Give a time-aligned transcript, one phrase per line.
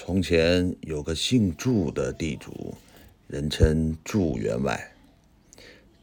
[0.00, 2.72] 从前有个姓祝的地主，
[3.26, 4.92] 人称祝员外。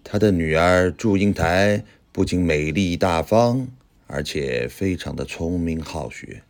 [0.04, 1.82] 他的女儿祝英台
[2.12, 3.66] 不仅美丽大方，
[4.06, 6.44] 而且非常的聪明好学。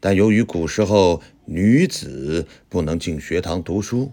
[0.00, 4.10] 但由于古时候女子不能进学堂读书，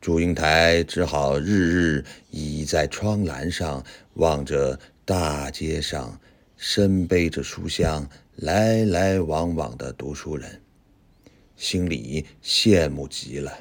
[0.00, 3.84] 祝英台只好日日倚在窗栏上，
[4.14, 6.20] 望着大街上
[6.56, 10.60] 身背着书箱来来往往的读书人。
[11.56, 13.58] 心里羡慕极了。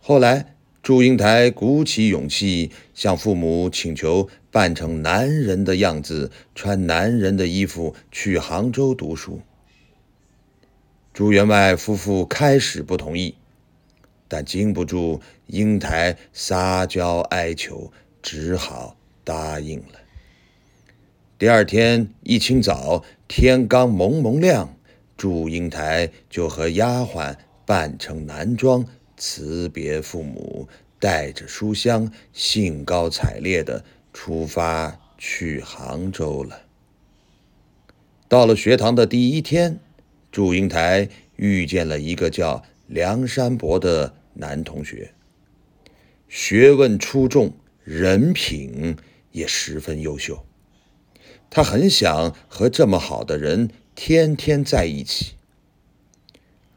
[0.00, 9.40] 后来，祝英台鼓起勇气向父母请求扮成男人的样子，穿男人的衣服去杭州读书。
[11.12, 13.34] 朱员外夫妇开始不同意，
[14.28, 20.00] 但经不住英台撒娇哀求，只好答应了。
[21.38, 24.76] 第二天一清早，天刚蒙蒙亮。
[25.16, 28.84] 祝英台就和丫鬟扮成男装，
[29.16, 36.62] 辞别父母，带着书箱，兴高采烈地出发去杭州了。
[38.28, 39.78] 到了学堂的第一天，
[40.32, 45.14] 祝英台遇见了一个叫梁山伯的男同学，
[46.28, 48.96] 学问出众，人品
[49.30, 50.44] 也十分优秀。
[51.48, 53.70] 他很想和这么好的人。
[53.94, 55.34] 天天在一起，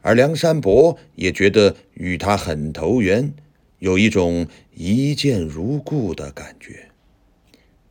[0.02, 3.34] 而梁山伯也觉得与他很投缘，
[3.78, 6.88] 有一种一见如故的感觉。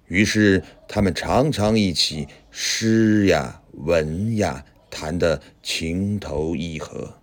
[0.07, 7.19] 于是他们常常一起诗呀、文呀，谈得情投意合；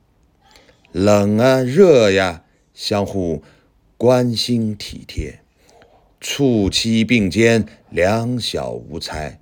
[0.93, 2.45] 冷啊、热呀，
[2.75, 3.43] 相互
[3.97, 5.41] 关心体贴，
[6.21, 9.41] 促膝并肩，两小无猜。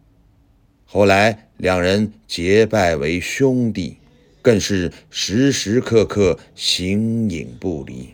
[0.85, 3.97] 后来，两人结拜为兄弟，
[4.43, 8.09] 更是时时刻刻形影不离。